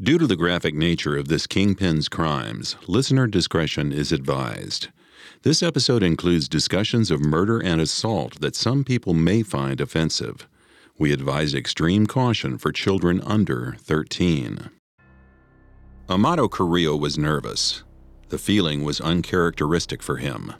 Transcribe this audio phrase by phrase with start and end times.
[0.00, 4.90] Due to the graphic nature of this kingpin's crimes, listener discretion is advised.
[5.42, 10.46] This episode includes discussions of murder and assault that some people may find offensive.
[11.00, 14.70] We advise extreme caution for children under 13.
[16.08, 17.82] Amado Carrillo was nervous.
[18.28, 20.52] The feeling was uncharacteristic for him.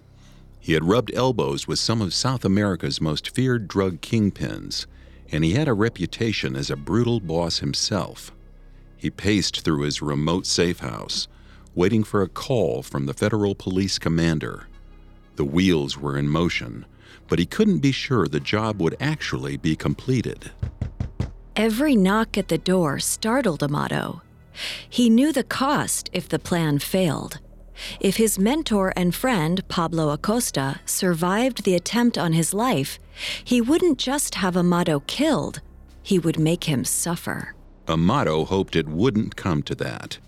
[0.59, 4.87] He had rubbed elbows with some of South America's most feared drug kingpins,
[5.31, 8.33] and he had a reputation as a brutal boss himself.
[8.99, 11.29] He paced through his remote safe house,
[11.75, 14.67] waiting for a call from the federal police commander.
[15.37, 16.85] The wheels were in motion,
[17.29, 20.51] but he couldn't be sure the job would actually be completed.
[21.55, 24.23] Every knock at the door startled Amado.
[24.89, 27.39] He knew the cost if the plan failed.
[28.01, 32.99] If his mentor and friend, Pablo Acosta, survived the attempt on his life,
[33.45, 35.61] he wouldn't just have Amado killed,
[36.03, 37.55] he would make him suffer.
[37.89, 40.19] Amado hoped it wouldn't come to that.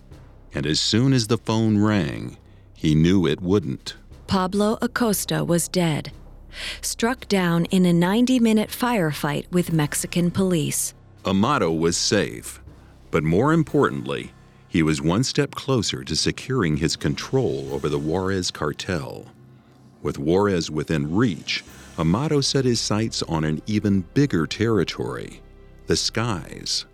[0.53, 2.37] And as soon as the phone rang,
[2.73, 3.95] he knew it wouldn't.
[4.27, 6.11] Pablo Acosta was dead,
[6.81, 10.93] struck down in a 90 minute firefight with Mexican police.
[11.25, 12.59] Amado was safe,
[13.11, 14.31] but more importantly,
[14.67, 19.25] he was one step closer to securing his control over the Juarez cartel.
[20.01, 21.63] With Juarez within reach,
[21.99, 25.41] Amado set his sights on an even bigger territory
[25.87, 26.85] the skies.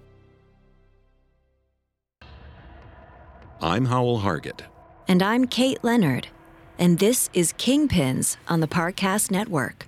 [3.59, 4.61] I'm Howell Hargett.
[5.07, 6.27] And I'm Kate Leonard,
[6.77, 9.87] and this is Kingpins on the Parcast Network.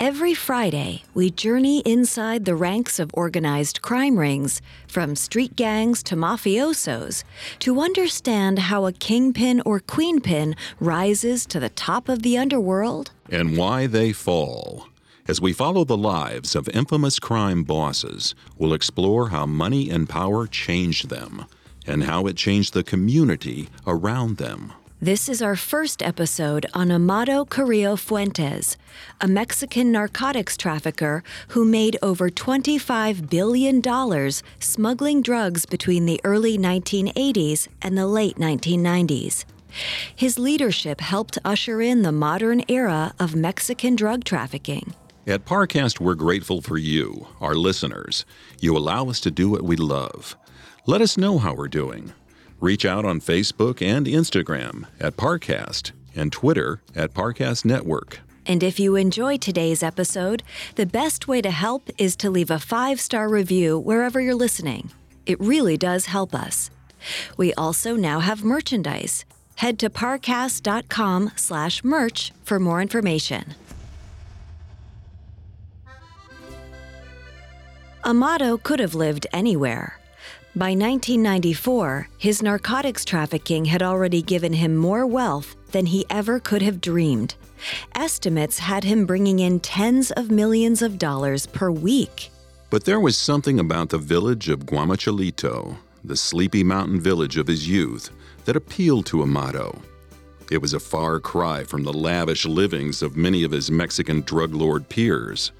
[0.00, 6.16] Every Friday, we journey inside the ranks of organized crime rings, from street gangs to
[6.16, 7.22] mafiosos,
[7.60, 13.56] to understand how a kingpin or queenpin rises to the top of the underworld and
[13.56, 14.88] why they fall.
[15.28, 20.48] As we follow the lives of infamous crime bosses, we'll explore how money and power
[20.48, 21.44] changed them
[21.88, 24.72] and how it changed the community around them.
[25.00, 28.76] This is our first episode on Amado Carrillo Fuentes,
[29.20, 33.80] a Mexican narcotics trafficker who made over $25 billion
[34.58, 39.44] smuggling drugs between the early 1980s and the late 1990s.
[40.16, 44.94] His leadership helped usher in the modern era of Mexican drug trafficking.
[45.28, 48.24] At Parcast, we're grateful for you, our listeners.
[48.60, 50.36] You allow us to do what we love.
[50.88, 52.14] Let us know how we're doing.
[52.62, 58.20] Reach out on Facebook and Instagram at Parcast and Twitter at Parcast Network.
[58.46, 60.42] And if you enjoyed today's episode,
[60.76, 64.90] the best way to help is to leave a five star review wherever you're listening.
[65.26, 66.70] It really does help us.
[67.36, 69.26] We also now have merchandise.
[69.56, 73.54] Head to parcast.com slash merch for more information.
[78.06, 79.98] Amado could have lived anywhere.
[80.58, 86.62] By 1994, his narcotics trafficking had already given him more wealth than he ever could
[86.62, 87.36] have dreamed.
[87.94, 92.32] Estimates had him bringing in tens of millions of dollars per week.
[92.70, 97.68] But there was something about the village of Guamuchilito, the sleepy mountain village of his
[97.68, 98.10] youth,
[98.44, 99.80] that appealed to Amado.
[100.50, 104.52] It was a far cry from the lavish livings of many of his Mexican drug
[104.52, 105.52] lord peers.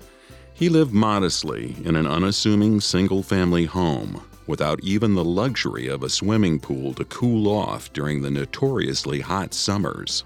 [0.55, 6.09] He lived modestly in an unassuming single family home without even the luxury of a
[6.09, 10.25] swimming pool to cool off during the notoriously hot summers.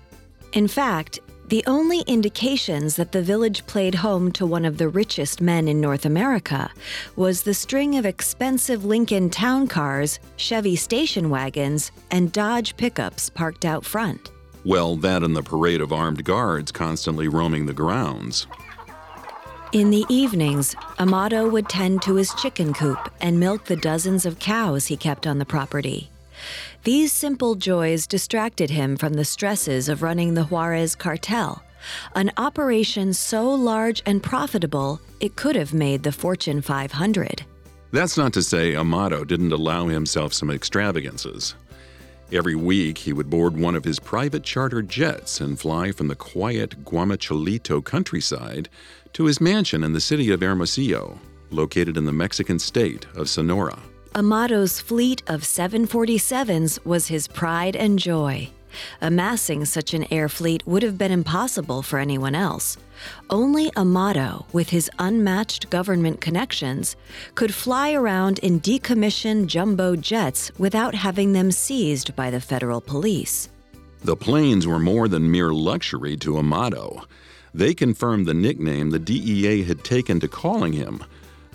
[0.54, 5.42] In fact, the only indications that the village played home to one of the richest
[5.42, 6.70] men in North America
[7.14, 13.66] was the string of expensive Lincoln town cars, Chevy station wagons, and Dodge pickups parked
[13.66, 14.30] out front.
[14.64, 18.46] Well, that and the parade of armed guards constantly roaming the grounds.
[19.72, 24.38] In the evenings, Amado would tend to his chicken coop and milk the dozens of
[24.38, 26.10] cows he kept on the property.
[26.84, 31.62] These simple joys distracted him from the stresses of running the Juarez cartel,
[32.14, 37.42] an operation so large and profitable it could have made the Fortune 500.
[37.92, 41.54] That's not to say Amado didn't allow himself some extravagances.
[42.30, 46.14] Every week, he would board one of his private charter jets and fly from the
[46.14, 48.70] quiet Guamuchilito countryside
[49.12, 51.18] to his mansion in the city of Hermosillo,
[51.50, 53.78] located in the Mexican state of Sonora.
[54.14, 58.50] Amado's fleet of 747s was his pride and joy.
[59.00, 62.76] Amassing such an air fleet would have been impossible for anyone else.
[63.30, 66.96] Only Amado, with his unmatched government connections,
[67.34, 73.48] could fly around in decommissioned jumbo jets without having them seized by the federal police.
[74.04, 77.04] The planes were more than mere luxury to Amado.
[77.54, 81.04] They confirmed the nickname the DEA had taken to calling him,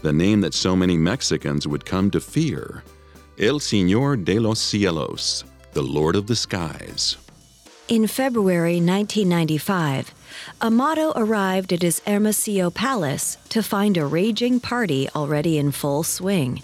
[0.03, 2.83] the name that so many Mexicans would come to fear
[3.39, 7.17] El Señor de los Cielos, the Lord of the Skies.
[7.87, 10.13] In February 1995,
[10.61, 16.61] Amado arrived at his Hermosillo palace to find a raging party already in full swing.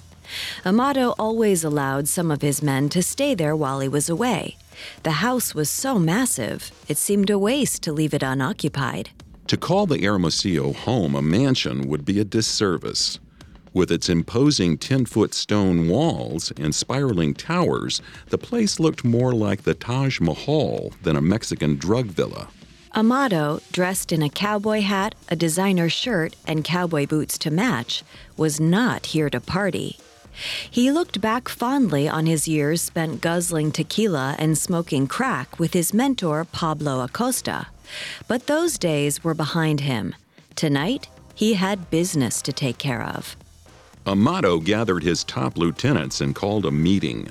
[0.66, 4.58] Amado always allowed some of his men to stay there while he was away.
[5.04, 9.12] The house was so massive, it seemed a waste to leave it unoccupied.
[9.48, 13.20] To call the Hermosillo home a mansion would be a disservice.
[13.74, 19.64] With its imposing 10 foot stone walls and spiraling towers, the place looked more like
[19.64, 22.50] the Taj Mahal than a Mexican drug villa.
[22.96, 28.04] Amado, dressed in a cowboy hat, a designer shirt, and cowboy boots to match,
[28.38, 29.98] was not here to party.
[30.70, 35.94] He looked back fondly on his years spent guzzling tequila and smoking crack with his
[35.94, 37.68] mentor, Pablo Acosta.
[38.28, 40.16] But those days were behind him.
[40.56, 43.36] Tonight, he had business to take care of.
[44.06, 47.30] Amado gathered his top lieutenants and called a meeting.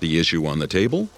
[0.00, 1.08] The issue on the table?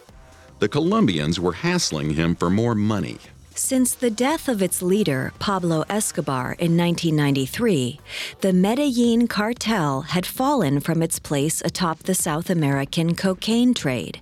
[0.59, 3.19] The Colombians were hassling him for more money.
[3.55, 8.01] Since the death of its leader, Pablo Escobar, in 1993,
[8.41, 14.21] the Medellin cartel had fallen from its place atop the South American cocaine trade.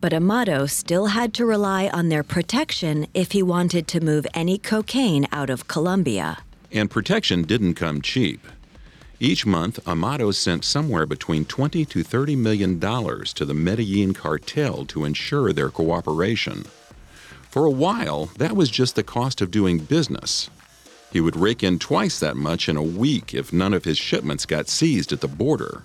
[0.00, 4.58] But Amado still had to rely on their protection if he wanted to move any
[4.58, 6.38] cocaine out of Colombia.
[6.72, 8.40] And protection didn't come cheap.
[9.18, 14.84] Each month, Amado sent somewhere between 20 to 30 million dollars to the Medellin cartel
[14.86, 16.66] to ensure their cooperation.
[17.48, 20.50] For a while, that was just the cost of doing business.
[21.10, 24.44] He would rake in twice that much in a week if none of his shipments
[24.44, 25.82] got seized at the border.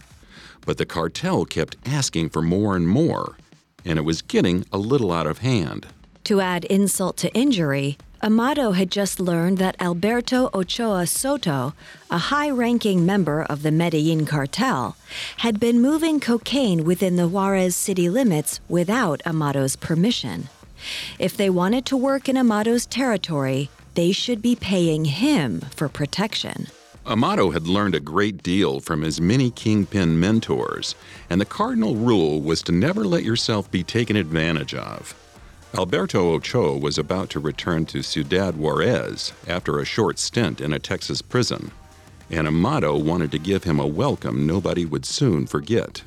[0.66, 3.38] But the cartel kept asking for more and more,
[3.86, 5.88] and it was getting a little out of hand.
[6.26, 11.74] To add insult to injury, Amado had just learned that Alberto Ochoa Soto,
[12.12, 14.96] a high ranking member of the Medellin cartel,
[15.38, 20.50] had been moving cocaine within the Juarez city limits without Amado's permission.
[21.18, 26.68] If they wanted to work in Amado's territory, they should be paying him for protection.
[27.06, 30.94] Amado had learned a great deal from his many kingpin mentors,
[31.32, 35.16] and the cardinal rule was to never let yourself be taken advantage of.
[35.74, 40.80] Alberto Ochoa was about to return to Ciudad Juarez after a short stint in a
[40.80, 41.72] Texas prison,
[42.30, 46.04] and Amado wanted to give him a welcome nobody would soon forget.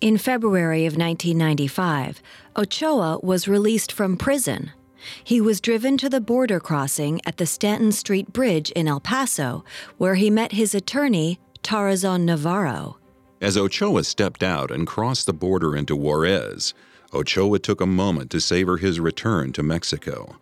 [0.00, 2.22] In February of 1995,
[2.56, 4.70] Ochoa was released from prison.
[5.22, 9.64] He was driven to the border crossing at the Stanton Street Bridge in El Paso,
[9.98, 12.98] where he met his attorney, Tarazon Navarro.
[13.40, 16.74] As Ochoa stepped out and crossed the border into Juarez,
[17.12, 20.36] Ochoa took a moment to savor his return to Mexico.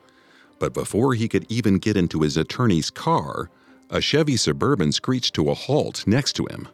[0.59, 3.51] But before he could even get into his attorney's car,
[3.89, 6.69] a Chevy Suburban screeched to a halt next to him.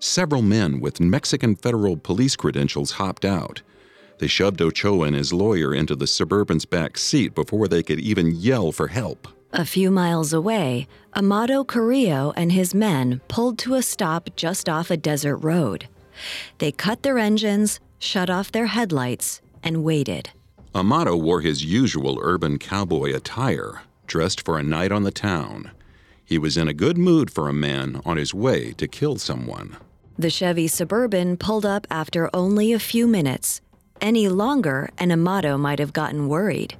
[0.00, 3.62] Several men with Mexican federal police credentials hopped out.
[4.18, 8.34] They shoved Ochoa and his lawyer into the Suburban's back seat before they could even
[8.34, 9.28] yell for help.
[9.52, 14.90] A few miles away, Amado Carrillo and his men pulled to a stop just off
[14.90, 15.88] a desert road.
[16.58, 20.30] They cut their engines, shut off their headlights, and waited.
[20.74, 25.70] Amado wore his usual urban cowboy attire, dressed for a night on the town.
[26.24, 29.76] He was in a good mood for a man on his way to kill someone.
[30.18, 33.60] The Chevy Suburban pulled up after only a few minutes.
[34.00, 36.76] Any longer, and Amado might have gotten worried.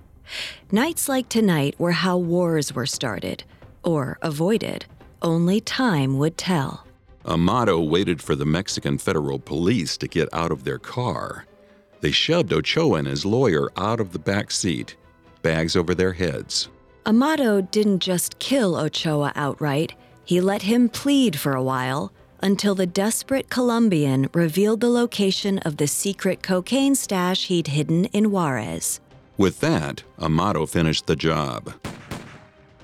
[0.70, 3.44] Nights like tonight were how wars were started,
[3.82, 4.86] or avoided.
[5.22, 6.86] Only time would tell.
[7.24, 11.46] Amado waited for the Mexican federal police to get out of their car.
[12.00, 14.96] They shoved Ochoa and his lawyer out of the back seat,
[15.40, 16.68] bags over their heads.
[17.06, 19.94] Amado didn't just kill Ochoa outright,
[20.26, 22.12] He let him plead for a while
[22.44, 28.30] until the desperate Colombian revealed the location of the secret cocaine stash he'd hidden in
[28.30, 29.00] Juarez.
[29.38, 31.72] With that, Amado finished the job.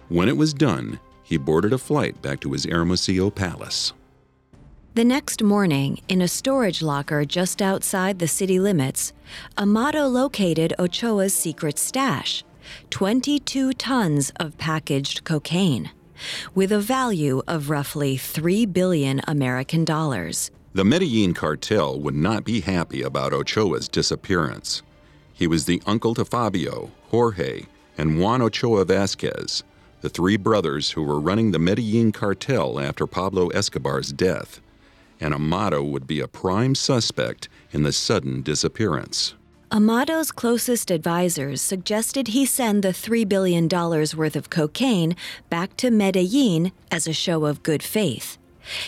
[0.08, 3.92] When it was done, he boarded a flight back to his Hermosillo palace.
[4.94, 9.12] The next morning, in a storage locker just outside the city limits,
[9.58, 12.42] Amado located Ochoa's secret stash
[12.88, 15.90] 22 tons of packaged cocaine,
[16.54, 20.50] with a value of roughly 3 billion American dollars.
[20.72, 24.82] The Medellin cartel would not be happy about Ochoa's disappearance.
[25.32, 27.62] He was the uncle to Fabio, Jorge,
[27.98, 29.64] and Juan Ochoa Vasquez,
[30.00, 34.60] the three brothers who were running the Medellin cartel after Pablo Escobar's death,
[35.20, 39.34] and Amado would be a prime suspect in the sudden disappearance.
[39.72, 45.14] Amado's closest advisors suggested he send the $3 billion worth of cocaine
[45.48, 48.36] back to Medellin as a show of good faith.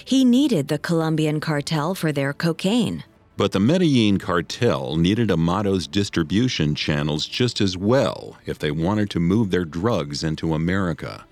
[0.04, 3.04] He needed the Colombian cartel for their cocaine.
[3.36, 9.20] But the Medellin cartel needed Amado's distribution channels just as well if they wanted to
[9.20, 11.24] move their drugs into America,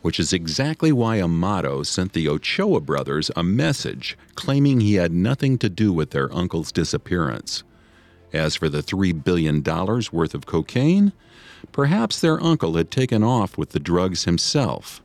[0.00, 5.58] which is exactly why Amado sent the Ochoa brothers a message claiming he had nothing
[5.58, 7.62] to do with their uncle's disappearance.
[8.32, 11.12] As for the $3 billion worth of cocaine,
[11.72, 15.02] perhaps their uncle had taken off with the drugs himself.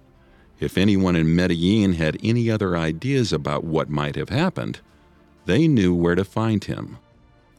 [0.60, 4.80] If anyone in Medellin had any other ideas about what might have happened,
[5.46, 6.98] they knew where to find him.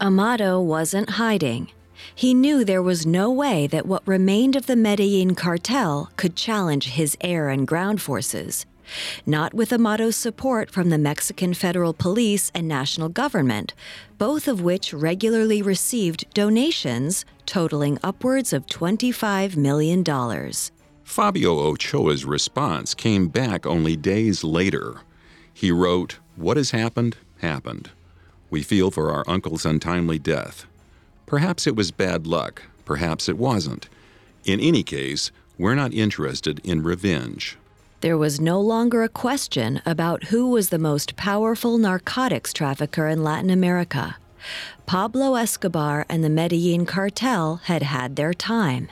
[0.00, 1.71] Amado wasn't hiding.
[2.14, 6.90] He knew there was no way that what remained of the Medellin cartel could challenge
[6.90, 8.66] his air and ground forces.
[9.27, 13.75] Not with Amado's support from the Mexican federal police and national government,
[14.19, 20.05] both of which regularly received donations totaling upwards of $25 million.
[21.05, 25.01] Fabio Ochoa's response came back only days later.
[25.53, 27.91] He wrote, What has happened, happened.
[28.51, 30.67] We feel for our uncle's untimely death.
[31.27, 33.89] Perhaps it was bad luck, perhaps it wasn't.
[34.45, 37.57] In any case, we're not interested in revenge.
[38.02, 43.23] There was no longer a question about who was the most powerful narcotics trafficker in
[43.23, 44.16] Latin America.
[44.87, 48.88] Pablo Escobar and the Medellin cartel had had their time.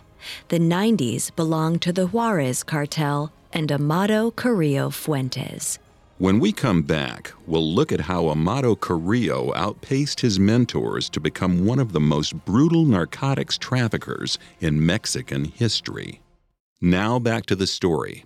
[0.46, 5.80] The 90s belonged to the Juarez cartel and Amado Carrillo Fuentes.
[6.18, 11.66] When we come back, we'll look at how Amado Carrillo outpaced his mentors to become
[11.66, 16.20] one of the most brutal narcotics traffickers in Mexican history.
[16.80, 18.22] Now back to the story.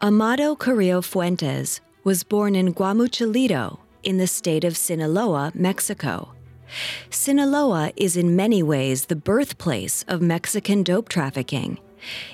[0.00, 6.34] Amado Carrillo Fuentes was born in Guamuchilito in the state of Sinaloa, Mexico.
[7.10, 11.80] Sinaloa is in many ways the birthplace of Mexican dope trafficking.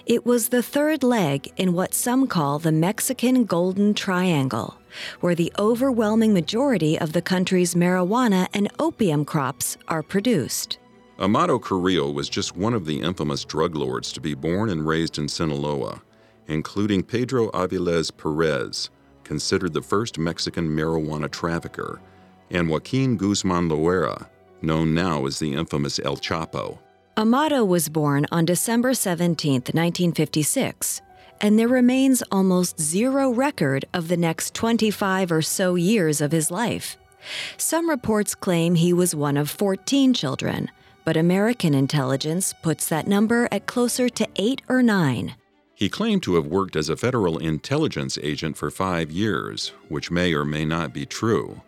[0.04, 4.76] It was the third leg in what some call the Mexican Golden Triangle,
[5.20, 10.76] where the overwhelming majority of the country's marijuana and opium crops are produced.
[11.18, 15.16] Amado Carrillo was just one of the infamous drug lords to be born and raised
[15.16, 16.02] in Sinaloa,
[16.48, 18.90] including Pedro Aviles Perez,
[19.24, 22.00] considered the first Mexican marijuana trafficker,
[22.50, 24.28] and Joaquin Guzman Loera,
[24.62, 26.78] known now as the infamous El Chapo.
[27.16, 31.00] Amado was born on December 17, 1956,
[31.40, 36.50] and there remains almost zero record of the next 25 or so years of his
[36.50, 36.96] life.
[37.56, 40.70] Some reports claim he was one of 14 children,
[41.04, 45.34] but American intelligence puts that number at closer to eight or nine.
[45.84, 50.32] He claimed to have worked as a federal intelligence agent for five years, which may
[50.32, 51.60] or may not be true.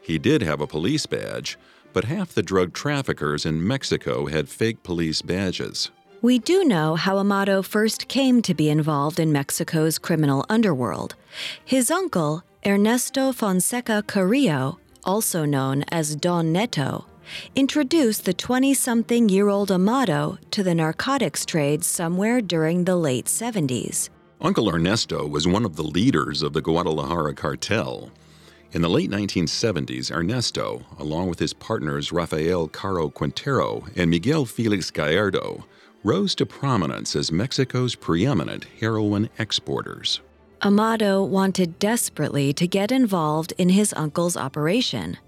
[0.00, 1.58] He did have a police badge,
[1.92, 5.90] but half the drug traffickers in Mexico had fake police badges.
[6.22, 11.16] We do know how Amado first came to be involved in Mexico's criminal underworld.
[11.64, 17.06] His uncle, Ernesto Fonseca Carrillo, also known as Don Neto,
[17.54, 23.26] introduced the 20 something year old Amado to the narcotics trade somewhere during the late
[23.26, 24.10] 70s.
[24.40, 28.10] Uncle Ernesto was one of the leaders of the Guadalajara cartel.
[28.72, 34.90] In the late 1970s, Ernesto, along with his partners Rafael Caro Quintero and Miguel Felix
[34.90, 35.64] Gallardo,
[36.02, 40.20] rose to prominence as Mexico's preeminent heroin exporters.
[40.62, 45.18] Amado wanted desperately to get involved in his uncle's operation.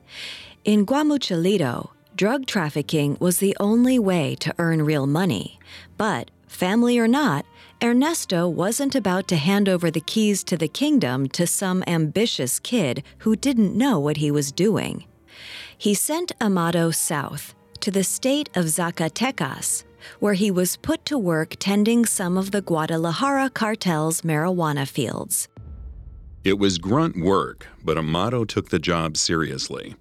[0.67, 5.61] In Guamuchilito, drug trafficking was the only way to earn real money.
[5.97, 7.47] But, family or not,
[7.81, 13.05] Ernesto wasn't about to hand over the keys to the kingdom to some ambitious kid
[13.19, 15.05] who didn't know what he was doing.
[15.79, 19.85] He sent Amado south to the state of Zacatecas,
[20.19, 25.47] where he was put to work tending some of the Guadalajara cartel's marijuana fields.
[26.43, 29.95] It was grunt work, but Amado took the job seriously.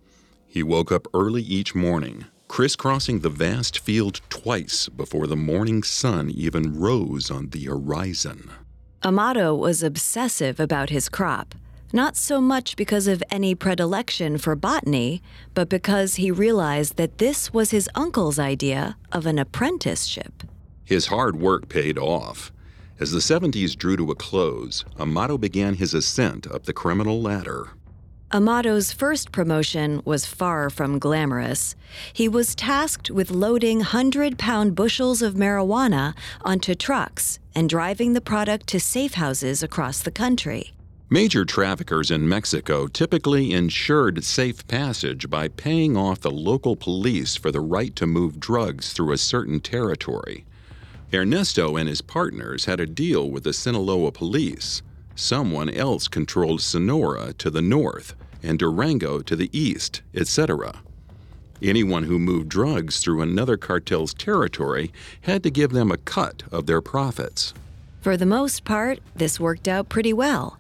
[0.56, 6.32] He woke up early each morning, crisscrossing the vast field twice before the morning sun
[6.32, 8.50] even rose on the horizon.
[9.04, 11.56] Amado was obsessive about his crop,
[11.92, 15.22] not so much because of any predilection for botany,
[15.54, 20.42] but because he realized that this was his uncle's idea of an apprenticeship.
[20.86, 22.54] His hard work paid off.
[22.98, 27.72] As the 70s drew to a close, Amado began his ascent up the criminal ladder.
[28.32, 31.76] Amado's first promotion was far from glamorous.
[32.12, 38.22] He was tasked with loading 100 pound bushels of marijuana onto trucks and driving the
[38.22, 40.74] product to safe houses across the country.
[41.08, 47.52] Major traffickers in Mexico typically ensured safe passage by paying off the local police for
[47.52, 50.46] the right to move drugs through a certain territory.
[51.14, 54.82] Ernesto and his partners had a deal with the Sinaloa police.
[55.16, 60.82] Someone else controlled Sonora to the north and Durango to the east, etc.
[61.62, 64.92] Anyone who moved drugs through another cartel's territory
[65.22, 67.54] had to give them a cut of their profits.
[68.02, 70.60] For the most part, this worked out pretty well.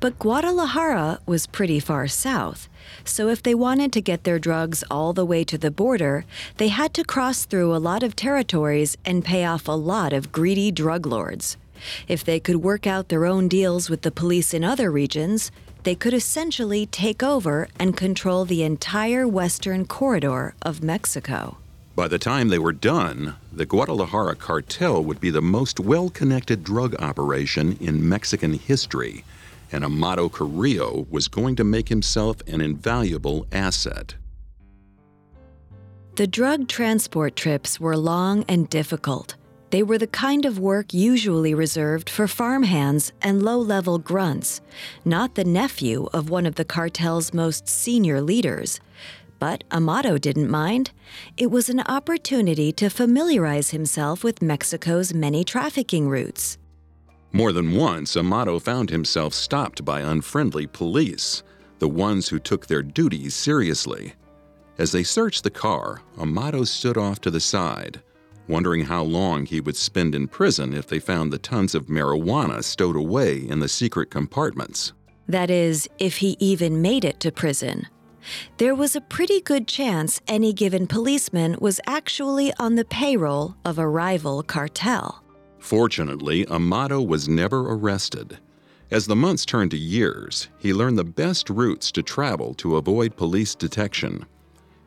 [0.00, 2.68] But Guadalajara was pretty far south,
[3.04, 6.24] so if they wanted to get their drugs all the way to the border,
[6.56, 10.32] they had to cross through a lot of territories and pay off a lot of
[10.32, 11.56] greedy drug lords.
[12.08, 15.50] If they could work out their own deals with the police in other regions,
[15.82, 21.56] they could essentially take over and control the entire western corridor of Mexico.
[21.96, 26.64] By the time they were done, the Guadalajara cartel would be the most well connected
[26.64, 29.24] drug operation in Mexican history
[29.72, 34.14] and Amado Carrillo was going to make himself an invaluable asset.
[36.16, 39.36] The drug transport trips were long and difficult.
[39.70, 44.60] They were the kind of work usually reserved for farmhands and low level grunts,
[45.04, 48.80] not the nephew of one of the cartel's most senior leaders.
[49.38, 50.90] But Amado didn't mind.
[51.36, 56.58] It was an opportunity to familiarize himself with Mexico's many trafficking routes.
[57.32, 61.44] More than once, Amado found himself stopped by unfriendly police,
[61.78, 64.14] the ones who took their duties seriously.
[64.78, 68.02] As they searched the car, Amado stood off to the side,
[68.50, 72.62] wondering how long he would spend in prison if they found the tons of marijuana
[72.62, 74.92] stowed away in the secret compartments.
[75.28, 77.86] That is, if he even made it to prison.
[78.58, 83.78] There was a pretty good chance any given policeman was actually on the payroll of
[83.78, 85.22] a rival cartel.
[85.58, 88.38] Fortunately, Amado was never arrested.
[88.90, 93.16] As the months turned to years, he learned the best routes to travel to avoid
[93.16, 94.26] police detection.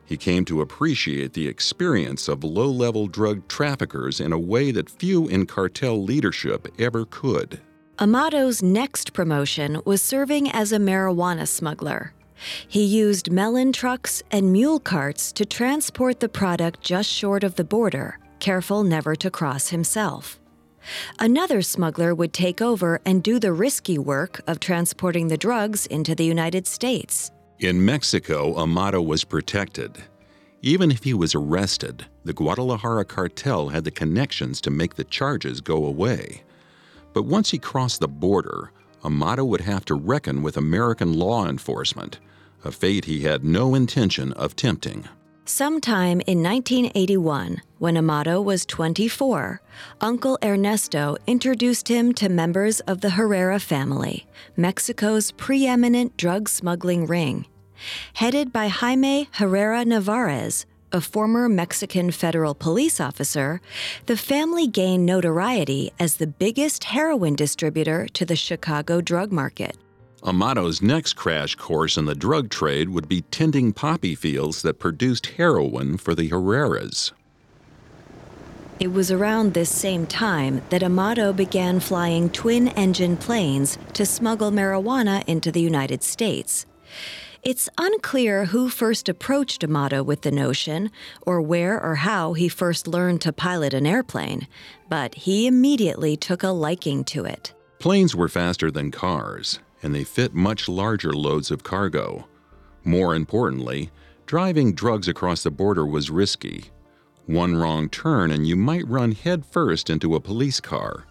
[0.06, 4.90] He came to appreciate the experience of low level drug traffickers in a way that
[4.90, 7.60] few in cartel leadership ever could.
[7.98, 12.12] Amado's next promotion was serving as a marijuana smuggler.
[12.66, 17.64] He used melon trucks and mule carts to transport the product just short of the
[17.64, 20.40] border, careful never to cross himself.
[21.18, 26.14] Another smuggler would take over and do the risky work of transporting the drugs into
[26.14, 27.30] the United States.
[27.64, 29.96] In Mexico, Amado was protected.
[30.60, 35.62] Even if he was arrested, the Guadalajara cartel had the connections to make the charges
[35.62, 36.42] go away.
[37.14, 38.70] But once he crossed the border,
[39.02, 42.20] Amado would have to reckon with American law enforcement,
[42.66, 45.08] a fate he had no intention of tempting.
[45.46, 49.62] Sometime in 1981, when Amado was 24,
[50.02, 57.46] Uncle Ernesto introduced him to members of the Herrera family, Mexico's preeminent drug smuggling ring.
[58.14, 63.60] Headed by Jaime Herrera Navarez, a former Mexican federal police officer,
[64.06, 69.76] the family gained notoriety as the biggest heroin distributor to the Chicago drug market.
[70.24, 75.26] Amado's next crash course in the drug trade would be tending poppy fields that produced
[75.26, 77.12] heroin for the Herreras.
[78.80, 84.50] It was around this same time that Amado began flying twin engine planes to smuggle
[84.50, 86.66] marijuana into the United States.
[87.44, 90.90] It's unclear who first approached Amado with the notion,
[91.26, 94.48] or where or how he first learned to pilot an airplane,
[94.88, 97.52] but he immediately took a liking to it.
[97.80, 102.26] Planes were faster than cars, and they fit much larger loads of cargo.
[102.82, 103.90] More importantly,
[104.24, 106.70] driving drugs across the border was risky.
[107.26, 111.04] One wrong turn and you might run headfirst into a police car.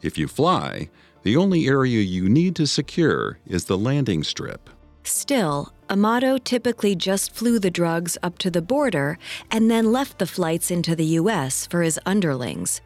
[0.00, 0.88] If you fly,
[1.22, 4.70] the only area you need to secure is the landing strip.
[5.06, 9.18] Still, Amado typically just flew the drugs up to the border
[9.50, 11.66] and then left the flights into the U.S.
[11.66, 12.80] for his underlings.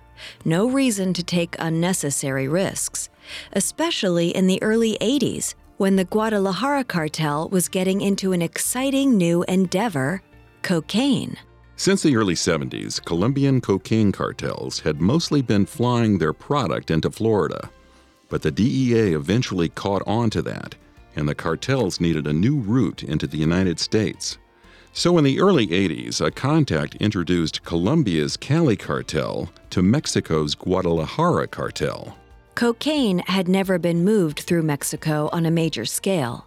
[0.45, 3.09] No reason to take unnecessary risks
[3.53, 9.43] especially in the early 80s when the Guadalajara cartel was getting into an exciting new
[9.45, 10.23] endeavor
[10.63, 11.37] cocaine.
[11.77, 17.71] Since the early 70s, Colombian cocaine cartels had mostly been flying their product into Florida.
[18.29, 20.75] But the DEA eventually caught on to that,
[21.17, 24.39] and the cartels needed a new route into the United States.
[24.93, 32.17] So in the early 80s, a contact introduced Colombia's Cali cartel to Mexico's Guadalajara cartel.
[32.57, 36.47] Cocaine had never been moved through Mexico on a major scale.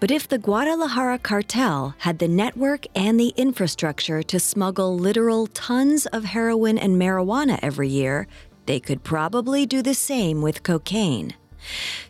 [0.00, 6.06] But if the Guadalajara cartel had the network and the infrastructure to smuggle literal tons
[6.06, 8.26] of heroin and marijuana every year,
[8.66, 11.34] they could probably do the same with cocaine.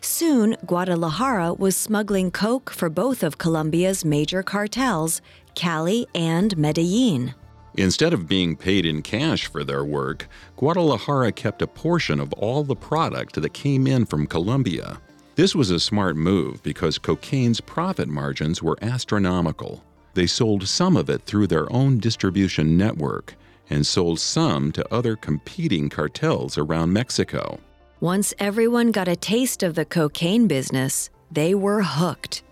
[0.01, 5.21] Soon, Guadalajara was smuggling coke for both of Colombia's major cartels,
[5.55, 7.33] Cali and Medellin.
[7.75, 12.63] Instead of being paid in cash for their work, Guadalajara kept a portion of all
[12.63, 14.99] the product that came in from Colombia.
[15.35, 19.83] This was a smart move because cocaine's profit margins were astronomical.
[20.13, 23.35] They sold some of it through their own distribution network
[23.69, 27.59] and sold some to other competing cartels around Mexico.
[28.01, 32.43] Once everyone got a taste of the cocaine business, they were hooked.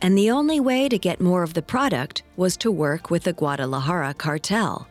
[0.00, 3.32] And the only way to get more of the product was to work with the
[3.32, 4.86] Guadalajara cartel.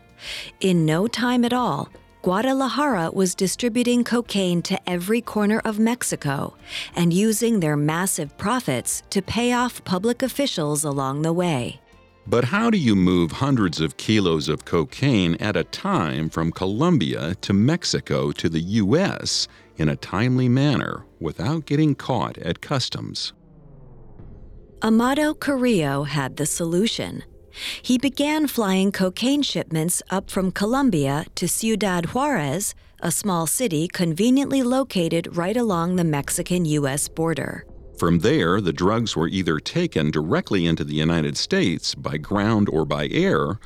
[0.60, 1.88] In no time at all,
[2.24, 6.58] Guadalajara was distributing cocaine to every corner of Mexico
[6.94, 11.80] and using their massive profits to pay off public officials along the way.
[12.28, 17.36] But how do you move hundreds of kilos of cocaine at a time from Colombia
[17.42, 19.48] to Mexico to the U.S.
[19.82, 23.34] in a timely manner without getting caught at customs?
[24.84, 27.24] Amado Carrillo had the solution.
[27.82, 34.62] He began flying cocaine shipments up from Colombia to Ciudad Juarez, a small city conveniently
[34.64, 37.10] located right along the Mexican U.S.
[37.10, 37.66] border.
[37.98, 42.86] From there, the drugs were either taken directly into the United States by ground or
[42.86, 43.60] by air,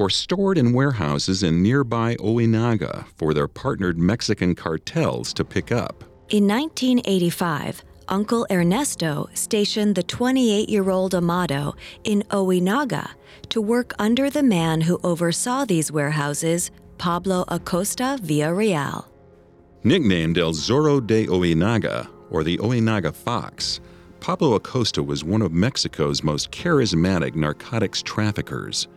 [0.00, 6.02] or stored in warehouses in nearby Ojinaga for their partnered Mexican cartels to pick up.
[6.30, 13.10] In 1985, Uncle Ernesto stationed the 28 year old Amado in Ojinaga
[13.50, 19.04] to work under the man who oversaw these warehouses, Pablo Acosta Villarreal.
[19.84, 23.80] Nicknamed El Zorro de Ojinaga, or the Ojinaga Fox,
[24.20, 28.88] Pablo Acosta was one of Mexico's most charismatic narcotics traffickers.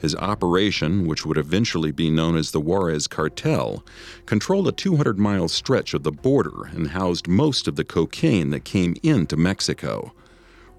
[0.00, 3.84] His operation, which would eventually be known as the Juarez Cartel,
[4.26, 8.64] controlled a 200 mile stretch of the border and housed most of the cocaine that
[8.64, 10.12] came into Mexico.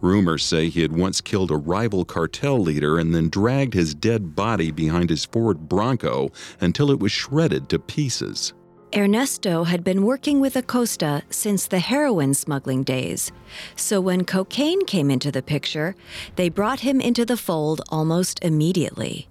[0.02, 4.36] Rumors say he had once killed a rival cartel leader and then dragged his dead
[4.36, 8.54] body behind his Ford Bronco until it was shredded to pieces.
[8.94, 13.32] Ernesto had been working with Acosta since the heroin smuggling days,
[13.78, 15.96] so when cocaine came into the picture,
[16.36, 19.30] they brought him into the fold almost immediately.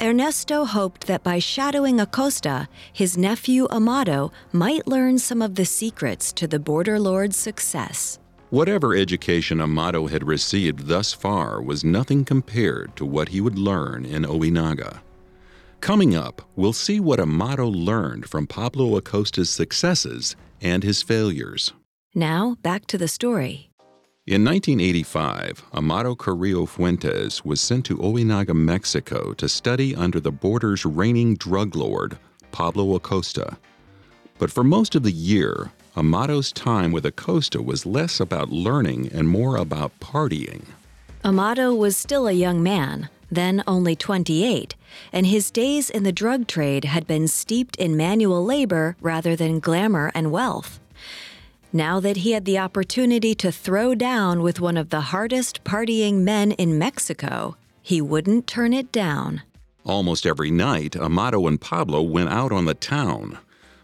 [0.00, 6.32] Ernesto hoped that by shadowing Acosta, his nephew Amado might learn some of the secrets
[6.34, 8.20] to the border lord's success.
[8.50, 14.04] Whatever education Amado had received thus far was nothing compared to what he would learn
[14.04, 15.00] in Ojinaga.
[15.82, 21.72] Coming up, we'll see what Amado learned from Pablo Acosta's successes and his failures.
[22.14, 23.68] Now, back to the story.
[24.24, 30.86] In 1985, Amado Carrillo Fuentes was sent to Ojinaga, Mexico to study under the border's
[30.86, 32.16] reigning drug lord,
[32.52, 33.58] Pablo Acosta.
[34.38, 39.28] But for most of the year, Amado's time with Acosta was less about learning and
[39.28, 40.62] more about partying.
[41.24, 44.76] Amado was still a young man, then only 28,
[45.12, 49.60] and his days in the drug trade had been steeped in manual labor rather than
[49.60, 50.80] glamour and wealth.
[51.72, 56.16] Now that he had the opportunity to throw down with one of the hardest partying
[56.16, 59.42] men in Mexico, he wouldn't turn it down.
[59.84, 63.38] Almost every night, Amado and Pablo went out on the town.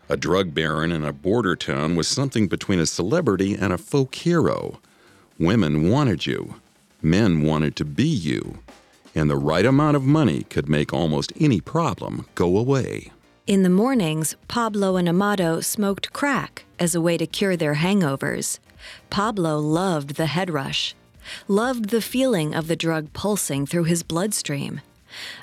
[0.09, 4.14] A drug baron in a border town was something between a celebrity and a folk
[4.14, 4.81] hero.
[5.38, 6.57] Women wanted you,
[7.03, 8.59] men wanted to be you
[9.18, 13.12] and the right amount of money could make almost any problem go away.
[13.46, 18.59] In the mornings, Pablo and Amado smoked crack as a way to cure their hangovers.
[19.11, 20.94] Pablo loved the head rush,
[21.48, 24.81] loved the feeling of the drug pulsing through his bloodstream.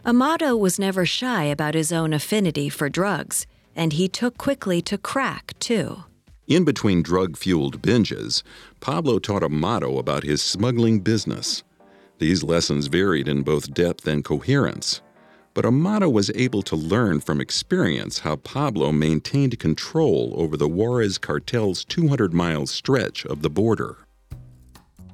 [0.06, 4.98] Amado was never shy about his own affinity for drugs, and he took quickly to
[4.98, 6.04] crack, too.
[6.48, 8.44] In between drug fueled binges,
[8.80, 11.64] Pablo taught Amado about his smuggling business.
[12.18, 15.02] These lessons varied in both depth and coherence,
[15.54, 21.18] but Amado was able to learn from experience how Pablo maintained control over the Juarez
[21.18, 23.98] cartel's 200 mile stretch of the border.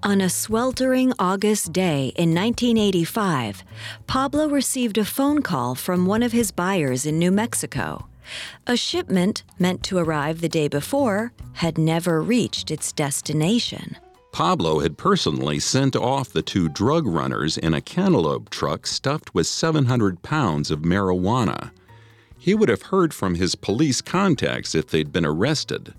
[0.04, 3.64] On a sweltering August day in 1985,
[4.08, 8.08] Pablo received a phone call from one of his buyers in New Mexico.
[8.66, 13.98] A shipment meant to arrive the day before had never reached its destination.
[14.32, 19.46] Pablo had personally sent off the two drug runners in a cantaloupe truck stuffed with
[19.46, 21.72] 700 pounds of marijuana.
[22.38, 25.94] He would have heard from his police contacts if they'd been arrested.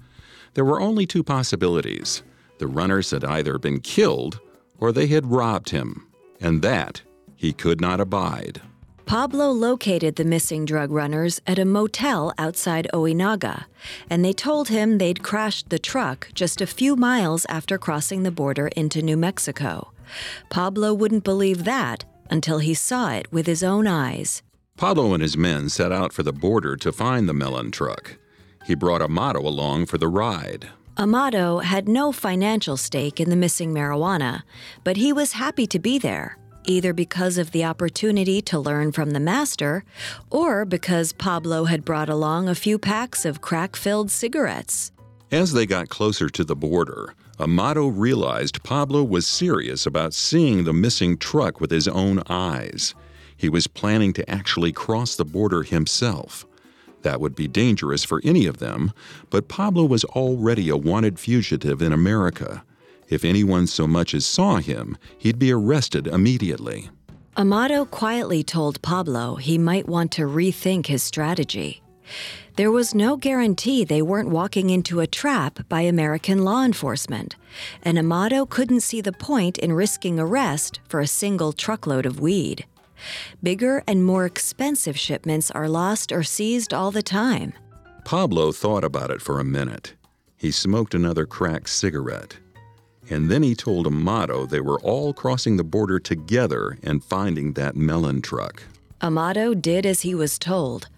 [0.55, 2.23] There were only two possibilities
[2.59, 4.41] the runners had either been killed
[4.79, 6.07] or they had robbed him,
[6.41, 7.03] and that
[7.37, 8.63] he could not abide.
[9.13, 13.67] Pablo located the missing drug runners at a motel outside Ojinaga,
[14.09, 18.31] and they told him they'd crashed the truck just a few miles after crossing the
[18.31, 19.93] border into New Mexico.
[20.49, 24.43] Pablo wouldn't believe that until he saw it with his own eyes.
[24.79, 28.17] Pablo and his men set out for the border to find the melon truck.
[28.65, 30.71] He brought Amado along for the ride.
[30.97, 34.45] Amado had no financial stake in the missing marijuana,
[34.85, 39.11] but he was happy to be there, either because of the opportunity to learn from
[39.11, 39.85] the master
[40.31, 44.93] or because Pablo had brought along a few packs of crack filled cigarettes.
[45.31, 50.73] As they got closer to the border, Amado realized Pablo was serious about seeing the
[50.73, 52.95] missing truck with his own eyes.
[53.37, 56.47] He was planning to actually cross the border himself.
[57.03, 58.93] That would be dangerous for any of them,
[59.31, 62.63] but Pablo was already a wanted fugitive in America.
[63.13, 66.89] If anyone so much as saw him, he'd be arrested immediately.
[67.37, 71.83] Amado quietly told Pablo he might want to rethink his strategy.
[72.57, 77.37] There was no guarantee they weren't walking into a trap by American law enforcement,
[77.83, 82.65] and Amado couldn't see the point in risking arrest for a single truckload of weed.
[83.43, 87.53] Bigger and more expensive shipments are lost or seized all the time.
[88.07, 89.97] Pablo thought about it for a minute.
[90.39, 92.39] He smoked another cracked cigarette.
[93.13, 97.77] And then he told Amado they were all crossing the border together and finding that
[97.77, 98.63] melon truck.
[99.03, 100.89] Amado did as he was told,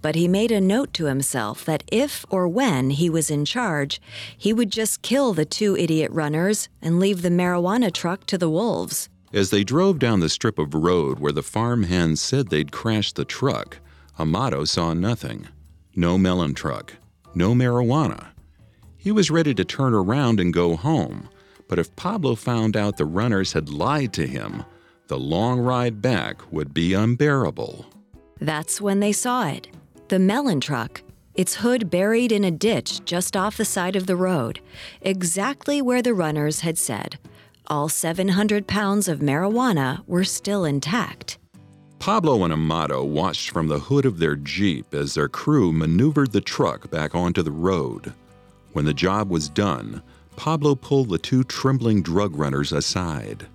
[0.00, 4.00] but he made a note to himself that if or when he was in charge,
[4.34, 8.48] he would just kill the two idiot runners and leave the marijuana truck to the
[8.48, 9.10] wolves.
[9.34, 13.16] As they drove down the strip of road where the farm hands said they'd crashed
[13.16, 13.78] the truck,
[14.18, 15.48] Amado saw nothing.
[15.94, 16.94] No melon truck,
[17.34, 18.28] no marijuana.
[18.96, 21.28] He was ready to turn around and go home,
[21.68, 24.64] but if Pablo found out the runners had lied to him,
[25.06, 27.86] the long ride back would be unbearable.
[28.40, 29.68] That's when they saw it
[30.08, 31.02] the melon truck,
[31.34, 34.60] its hood buried in a ditch just off the side of the road,
[35.02, 37.18] exactly where the runners had said
[37.68, 41.38] all 700 pounds of marijuana were still intact.
[41.98, 46.40] Pablo and Amado watched from the hood of their Jeep as their crew maneuvered the
[46.40, 48.14] truck back onto the road.
[48.72, 50.02] When the job was done,
[50.38, 53.46] Pablo pulled the two trembling drug runners aside.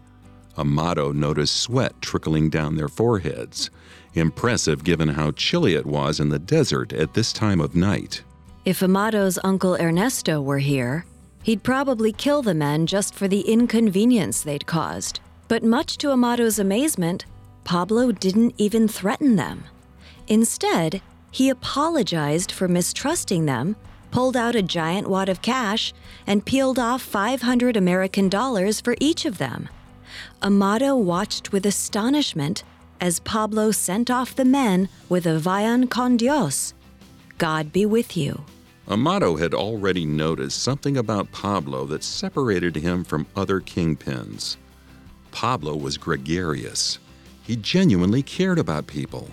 [0.57, 3.71] Amado noticed sweat trickling down their foreheads,
[4.13, 8.21] impressive given how chilly it was in the desert at this time of night.
[8.65, 11.05] If Amado's uncle Ernesto were here,
[11.43, 15.19] He'd probably kill the men just for the inconvenience they'd caused.
[15.49, 17.25] But much to Amado's amazement,
[17.65, 19.65] Pablo didn't even threaten them.
[20.27, 23.75] Instead, he apologized for mistrusting them,
[24.13, 25.91] pulled out a giant wad of cash,
[26.27, 29.67] and peeled off 500 American dollars for each of them.
[30.43, 32.63] Amado watched with astonishment
[33.01, 36.75] as Pablo sent off the men with a Vayan con Dios.
[37.39, 38.45] God be with you.
[38.87, 44.57] Amado had already noticed something about Pablo that separated him from other kingpins.
[45.31, 46.99] Pablo was gregarious.
[47.41, 49.31] He genuinely cared about people.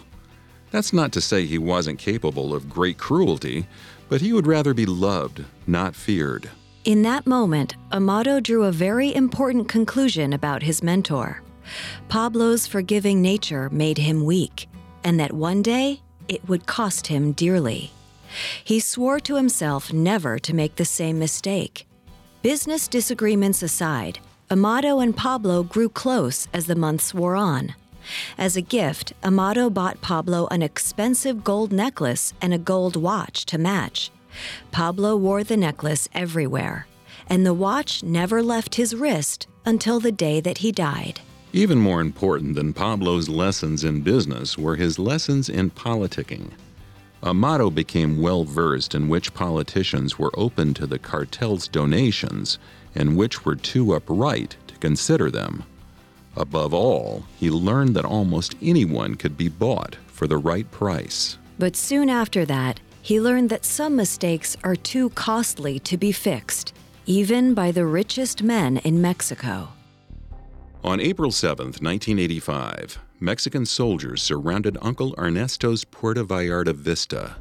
[0.71, 3.66] That's not to say he wasn't capable of great cruelty,
[4.11, 6.51] but he would rather be loved, not feared.
[6.85, 11.42] In that moment, Amado drew a very important conclusion about his mentor.
[12.09, 14.68] Pablo's forgiving nature made him weak,
[15.05, 17.92] and that one day it would cost him dearly.
[18.64, 21.87] He swore to himself never to make the same mistake.
[22.42, 24.18] Business disagreements aside,
[24.51, 27.75] Amado and Pablo grew close as the months wore on.
[28.39, 33.59] As a gift, Amado bought Pablo an expensive gold necklace and a gold watch to
[33.59, 34.11] match.
[34.71, 36.87] Pablo wore the necklace everywhere,
[37.27, 41.21] and the watch never left his wrist until the day that he died.
[41.53, 46.51] Even more important than Pablo's lessons in business were his lessons in politicking.
[47.23, 52.59] Amado became well versed in which politicians were open to the cartel's donations
[52.95, 55.65] and which were too upright to consider them.
[56.37, 61.38] Above all, he learned that almost anyone could be bought for the right price.
[61.59, 66.73] But soon after that, he learned that some mistakes are too costly to be fixed,
[67.07, 69.69] even by the richest men in Mexico.
[70.85, 77.37] On April 7, 1985, Mexican soldiers surrounded Uncle Ernesto's Puerto Vallarta vista.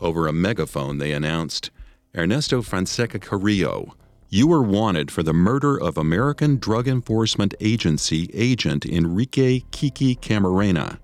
[0.00, 1.70] Over a megaphone, they announced
[2.16, 3.94] Ernesto Fonseca Carrillo,
[4.30, 10.98] you are wanted for the murder of American Drug Enforcement Agency agent Enrique Kiki Camarena.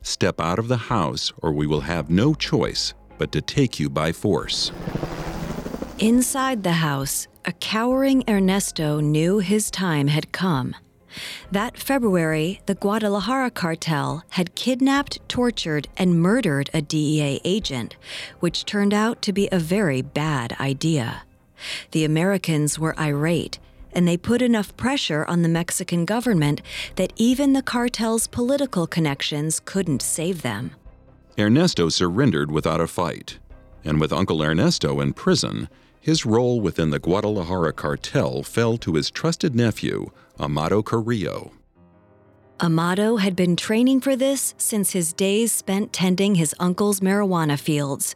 [0.00, 3.90] Step out of the house, or we will have no choice but to take you
[3.90, 4.72] by force.
[5.98, 10.74] Inside the house, a cowering Ernesto knew his time had come.
[11.52, 17.98] That February, the Guadalajara cartel had kidnapped, tortured, and murdered a DEA agent,
[18.38, 21.24] which turned out to be a very bad idea.
[21.92, 23.58] The Americans were irate,
[23.92, 26.62] and they put enough pressure on the Mexican government
[26.96, 30.72] that even the cartel's political connections couldn't save them.
[31.38, 33.38] Ernesto surrendered without a fight,
[33.84, 35.68] and with Uncle Ernesto in prison,
[36.00, 41.52] his role within the Guadalajara cartel fell to his trusted nephew, Amado Carrillo.
[42.60, 48.14] Amado had been training for this since his days spent tending his uncle's marijuana fields.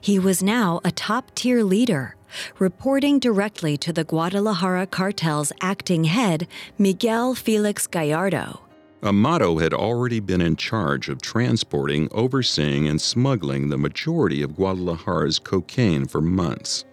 [0.00, 2.14] He was now a top tier leader,
[2.58, 6.46] reporting directly to the Guadalajara cartel's acting head,
[6.78, 8.60] Miguel Felix Gallardo.
[9.02, 15.38] Amado had already been in charge of transporting, overseeing, and smuggling the majority of Guadalajara's
[15.38, 16.84] cocaine for months.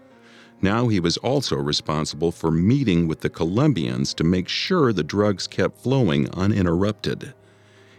[0.62, 5.48] Now he was also responsible for meeting with the Colombians to make sure the drugs
[5.48, 7.34] kept flowing uninterrupted.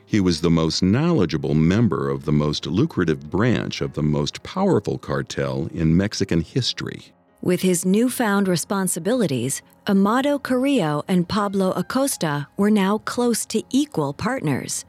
[0.05, 4.99] He was the most knowledgeable member of the most lucrative branch of the most powerful
[4.99, 7.13] cartel in Mexican history.
[7.43, 14.85] With his newfound responsibilities, Amado Carrillo and Pablo Acosta were now close to equal partners.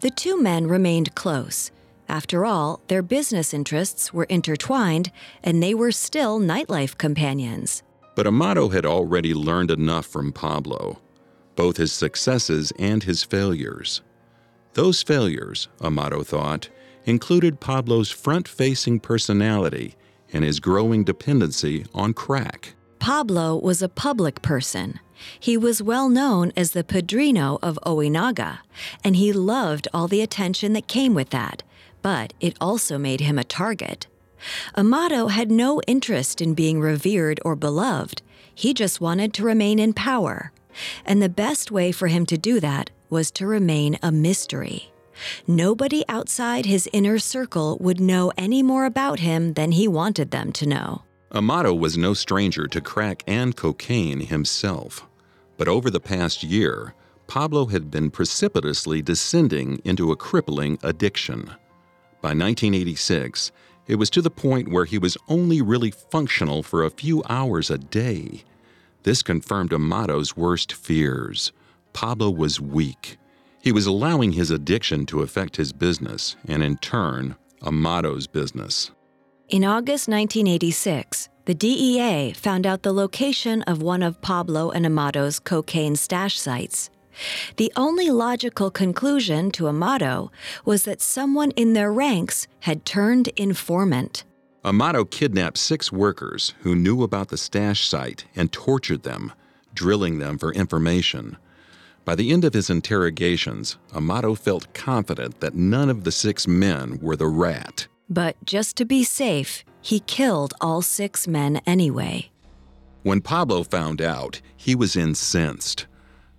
[0.00, 1.70] The two men remained close.
[2.08, 5.10] After all, their business interests were intertwined,
[5.42, 7.82] and they were still nightlife companions.
[8.14, 11.00] But Amado had already learned enough from Pablo,
[11.56, 14.02] both his successes and his failures.
[14.74, 16.68] Those failures, Amado thought,
[17.06, 19.94] included Pablo's front facing personality
[20.34, 22.74] and his growing dependency on crack.
[22.98, 25.00] Pablo was a public person.
[25.40, 28.58] He was well known as the padrino of Ojinaga,
[29.02, 31.62] and he loved all the attention that came with that,
[32.02, 34.06] but it also made him a target.
[34.76, 38.20] Amado had no interest in being revered or beloved.
[38.54, 40.52] He just wanted to remain in power.
[41.04, 44.92] And the best way for him to do that was to remain a mystery.
[45.46, 50.52] Nobody outside his inner circle would know any more about him than he wanted them
[50.52, 51.02] to know.
[51.32, 55.04] Amado was no stranger to crack and cocaine himself.
[55.56, 56.94] But over the past year,
[57.26, 61.46] Pablo had been precipitously descending into a crippling addiction.
[62.20, 63.50] By 1986,
[63.86, 67.70] it was to the point where he was only really functional for a few hours
[67.70, 68.44] a day.
[69.02, 71.52] This confirmed Amado's worst fears.
[71.92, 73.18] Pablo was weak,
[73.64, 78.90] he was allowing his addiction to affect his business, and in turn, Amado's business.
[79.48, 85.40] In August 1986, the DEA found out the location of one of Pablo and Amado's
[85.40, 86.90] cocaine stash sites.
[87.56, 90.30] The only logical conclusion to Amado
[90.66, 94.24] was that someone in their ranks had turned informant.
[94.62, 99.32] Amado kidnapped six workers who knew about the stash site and tortured them,
[99.72, 101.38] drilling them for information.
[102.04, 106.98] By the end of his interrogations, Amado felt confident that none of the six men
[107.00, 107.86] were the rat.
[108.10, 112.30] But just to be safe, he killed all six men anyway.
[113.02, 115.86] When Pablo found out, he was incensed.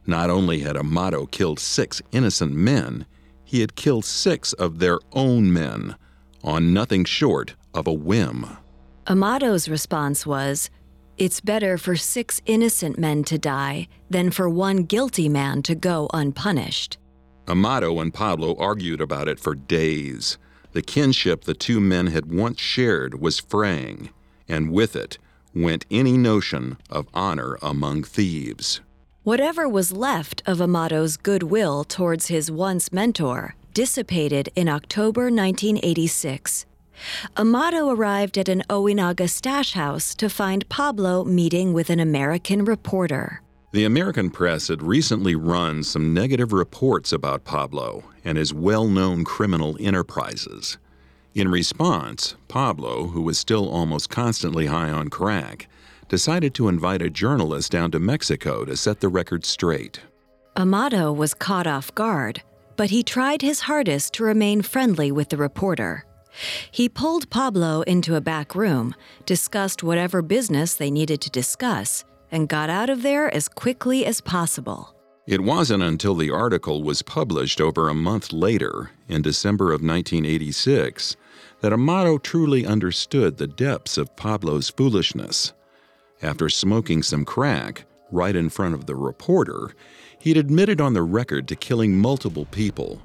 [0.06, 3.06] Not only had Amado killed six innocent men,
[3.44, 5.96] he had killed six of their own men,
[6.44, 8.46] on nothing short of a whim.
[9.08, 10.70] Amado's response was
[11.18, 16.10] it's better for six innocent men to die than for one guilty man to go
[16.14, 16.98] unpunished.
[17.48, 20.38] Amado and Pablo argued about it for days.
[20.74, 24.10] The kinship the two men had once shared was fraying,
[24.48, 25.18] and with it
[25.54, 28.82] went any notion of honor among thieves.
[29.24, 36.66] Whatever was left of Amado's goodwill towards his once mentor dissipated in October 1986
[37.38, 43.42] Amado arrived at an Ojinaga stash house to find Pablo meeting with an American reporter.
[43.72, 49.26] The American press had recently run some negative reports about Pablo and his well known
[49.26, 50.78] criminal enterprises.
[51.34, 55.68] In response, Pablo, who was still almost constantly high on crack,
[56.08, 60.00] decided to invite a journalist down to Mexico to set the record straight.
[60.56, 62.42] Amado was caught off guard,
[62.78, 66.06] but he tried his hardest to remain friendly with the reporter.
[66.72, 72.50] He pulled Pablo into a back room, discussed whatever business they needed to discuss, and
[72.50, 74.96] got out of there as quickly as possible.
[75.28, 81.16] It wasn't until the article was published over a month later, in December of 1986,
[81.62, 85.54] that Amado truly understood the depths of Pablo's foolishness.
[86.22, 89.72] After smoking some crack right in front of the reporter,
[90.20, 93.02] he'd admitted on the record to killing multiple people,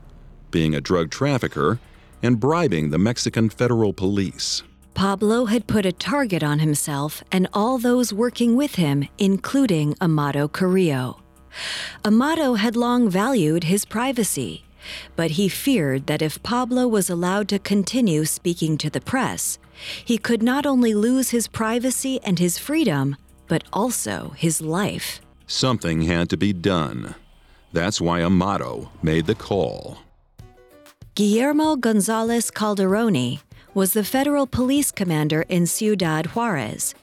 [0.51, 1.79] being a drug trafficker,
[2.23, 4.63] and bribing the Mexican federal police.
[4.95, 10.49] Pablo had put a target on himself and all those working with him, including Amado
[10.49, 11.21] Carrillo.
[12.05, 14.65] Amado had long valued his privacy,
[15.17, 19.59] but he feared that if Pablo was allowed to continue speaking to the press,
[20.05, 23.17] he could not only lose his privacy and his freedom,
[23.49, 25.21] but also his life.
[25.47, 27.15] Something had to be done.
[27.73, 29.99] That's why Amado made the call.
[31.17, 33.41] Guillermo Gonzalez Calderoni
[33.75, 36.95] was the federal police commander in Ciudad Juarez.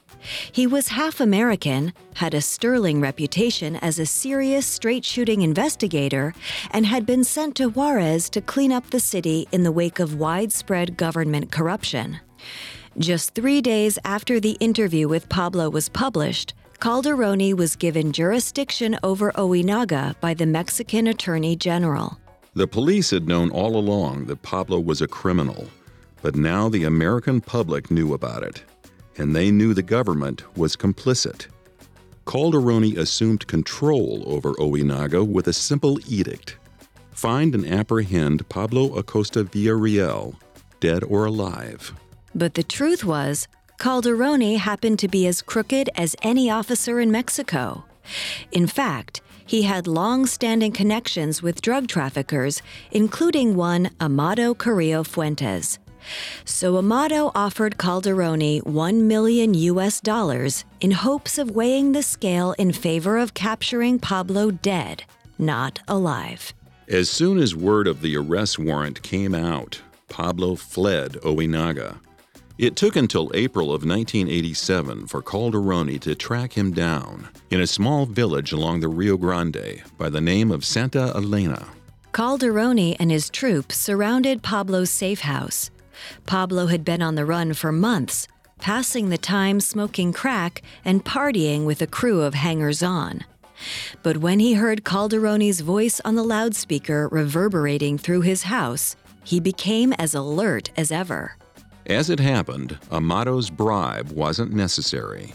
[0.50, 6.32] He was half American, had a sterling reputation as a serious straight shooting investigator,
[6.70, 10.18] and had been sent to Juarez to clean up the city in the wake of
[10.18, 12.18] widespread government corruption.
[12.96, 19.32] Just three days after the interview with Pablo was published, Calderoni was given jurisdiction over
[19.32, 22.18] Ojinaga by the Mexican Attorney General.
[22.58, 25.68] The police had known all along that Pablo was a criminal,
[26.22, 28.64] but now the American public knew about it,
[29.16, 31.46] and they knew the government was complicit.
[32.26, 36.56] Calderoni assumed control over Ojinaga with a simple edict
[37.12, 40.34] find and apprehend Pablo Acosta Villarreal,
[40.80, 41.94] dead or alive.
[42.34, 43.46] But the truth was,
[43.78, 47.84] Calderoni happened to be as crooked as any officer in Mexico.
[48.50, 55.78] In fact, he had long standing connections with drug traffickers, including one Amado Carrillo Fuentes.
[56.44, 62.72] So Amado offered Calderoni 1 million US dollars in hopes of weighing the scale in
[62.72, 65.04] favor of capturing Pablo dead,
[65.38, 66.52] not alive.
[66.86, 72.00] As soon as word of the arrest warrant came out, Pablo fled Ojinaga.
[72.58, 78.04] It took until April of 1987 for Calderoni to track him down in a small
[78.04, 81.68] village along the Rio Grande by the name of Santa Elena.
[82.12, 85.70] Calderoni and his troops surrounded Pablo's safe house.
[86.26, 88.26] Pablo had been on the run for months,
[88.58, 93.24] passing the time smoking crack and partying with a crew of hangers on.
[94.02, 99.92] But when he heard Calderoni's voice on the loudspeaker reverberating through his house, he became
[99.92, 101.37] as alert as ever.
[101.88, 105.32] As it happened, Amado's bribe wasn't necessary.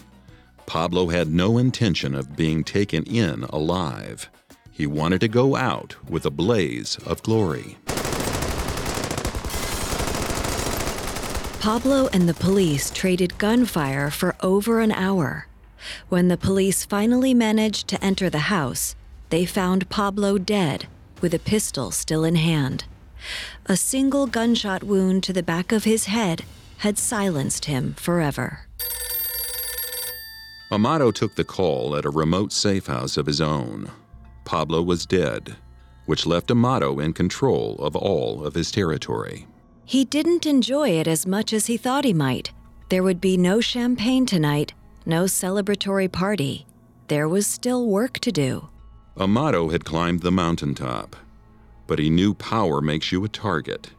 [0.68, 4.30] Pablo had no intention of being taken in alive.
[4.72, 7.78] He wanted to go out with a blaze of glory.
[11.60, 15.48] Pablo and the police traded gunfire for over an hour.
[16.10, 18.96] When the police finally managed to enter the house,
[19.30, 20.86] they found Pablo dead
[21.20, 22.86] with a pistol still in hand.
[23.66, 26.44] A single gunshot wound to the back of his head
[26.78, 28.68] had silenced him forever.
[30.72, 33.92] Amado took the call at a remote safe house of his own.
[34.44, 35.56] Pablo was dead,
[36.06, 39.48] which left Amado in control of all of his territory.
[39.86, 42.52] He didn't enjoy it as much as he thought he might.
[42.90, 44.74] There would be no champagne tonight,
[45.06, 46.66] no celebratory party.
[47.08, 48.70] There was still work to do.
[49.18, 51.16] Amado had climbed the mountaintop,
[51.94, 53.92] but he knew power makes you a target.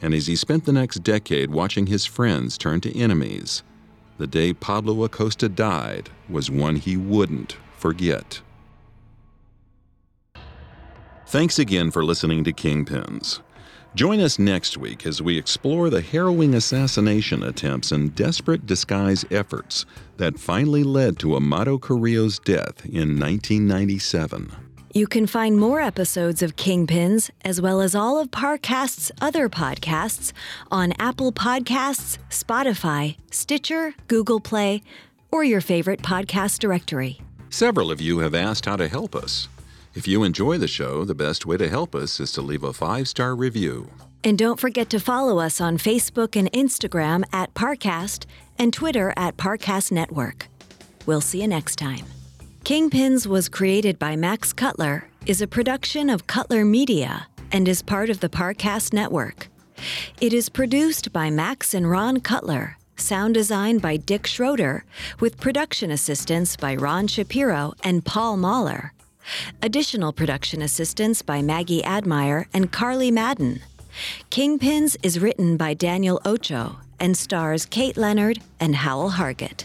[0.00, 3.62] And as he spent the next decade watching his friends turn to enemies,
[4.18, 8.40] the day Pablo Acosta died was one he wouldn't forget.
[11.28, 13.38] Thanks again for listening to Kingpins.
[13.94, 19.86] Join us next week as we explore the harrowing assassination attempts and desperate disguise efforts
[20.16, 24.71] that finally led to Amado Carrillo's death in 1997.
[24.94, 30.34] You can find more episodes of Kingpins, as well as all of Parcast's other podcasts,
[30.70, 34.82] on Apple Podcasts, Spotify, Stitcher, Google Play,
[35.30, 37.22] or your favorite podcast directory.
[37.48, 39.48] Several of you have asked how to help us.
[39.94, 42.74] If you enjoy the show, the best way to help us is to leave a
[42.74, 43.90] five star review.
[44.22, 48.26] And don't forget to follow us on Facebook and Instagram at Parcast
[48.58, 50.48] and Twitter at Parcast Network.
[51.06, 52.04] We'll see you next time.
[52.64, 58.08] Kingpins was created by Max Cutler, is a production of Cutler Media, and is part
[58.08, 59.48] of the Parcast Network.
[60.20, 64.84] It is produced by Max and Ron Cutler, sound design by Dick Schroeder,
[65.18, 68.92] with production assistance by Ron Shapiro and Paul Mahler.
[69.60, 73.60] Additional production assistance by Maggie Admire and Carly Madden.
[74.30, 79.64] Kingpins is written by Daniel Ocho and stars Kate Leonard and Howell Hargett.